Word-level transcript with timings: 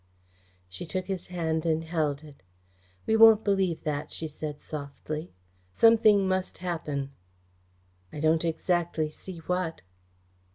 She 0.67 0.87
took 0.87 1.05
his 1.05 1.27
hand 1.27 1.63
and 1.63 1.83
held 1.83 2.23
it. 2.23 2.41
"We 3.05 3.15
won't 3.15 3.43
believe 3.43 3.83
that," 3.83 4.11
she 4.11 4.27
said 4.27 4.59
softly. 4.59 5.31
"Something 5.71 6.27
must 6.27 6.57
happen." 6.57 7.11
"I 8.11 8.19
don't 8.19 8.43
exactly 8.43 9.11
see 9.11 9.37
what." 9.45 9.81